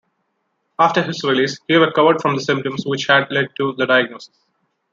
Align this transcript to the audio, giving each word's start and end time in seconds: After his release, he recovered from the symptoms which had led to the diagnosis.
After 0.79 1.03
his 1.03 1.23
release, 1.23 1.59
he 1.67 1.75
recovered 1.75 2.23
from 2.23 2.33
the 2.35 2.41
symptoms 2.41 2.87
which 2.87 3.05
had 3.05 3.29
led 3.29 3.55
to 3.57 3.73
the 3.73 3.85
diagnosis. 3.85 4.35